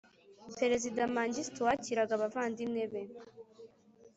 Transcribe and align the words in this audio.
perezida 0.59 1.01
mengistu 1.15 1.59
wakiraga 1.67 2.13
abavandimwe 2.17 2.83
be 2.91 3.01